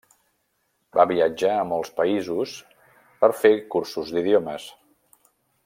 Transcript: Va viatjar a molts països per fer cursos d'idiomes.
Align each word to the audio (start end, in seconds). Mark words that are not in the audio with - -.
Va 0.99 1.03
viatjar 1.11 1.51
a 1.57 1.67
molts 1.73 1.91
països 1.99 2.55
per 3.21 3.31
fer 3.43 3.53
cursos 3.77 4.15
d'idiomes. 4.17 4.67